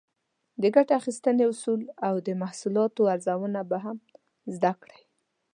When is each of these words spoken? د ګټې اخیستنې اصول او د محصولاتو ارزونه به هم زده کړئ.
د 0.61 0.63
ګټې 0.75 0.93
اخیستنې 0.99 1.43
اصول 1.51 1.81
او 2.07 2.15
د 2.27 2.29
محصولاتو 2.41 3.01
ارزونه 3.13 3.61
به 3.69 3.77
هم 3.85 3.97
زده 4.55 4.71
کړئ. 4.81 5.01